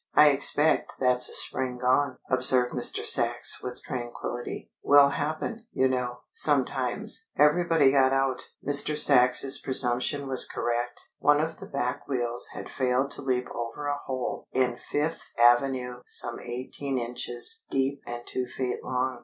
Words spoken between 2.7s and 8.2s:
Mr. Sachs with tranquillity. "Will happen, you know, sometimes!" Everybody got